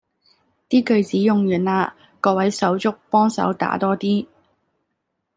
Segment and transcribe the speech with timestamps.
[0.67, 4.25] 啲句子用完啦，各位手足幫手打多啲